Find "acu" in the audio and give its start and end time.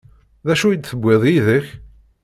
0.53-0.67